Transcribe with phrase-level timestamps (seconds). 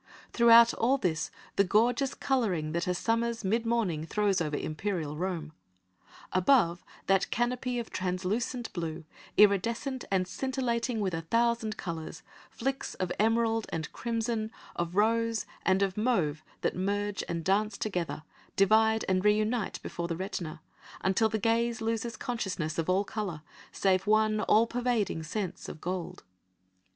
[0.33, 5.53] Throughout all this the gorgeous colouring that a summer's mid morning throws over imperial Rome.
[6.33, 9.05] Above, that canopy of translucent blue,
[9.37, 15.83] iridescent and scintillating with a thousand colours, flicks of emerald and crimson, of rose and
[15.83, 18.23] of mauve that merge and dance together,
[18.55, 20.63] divide and reunite before the retina,
[21.01, 26.23] until the gaze loses consciousness of all colour save one all pervading sense of gold.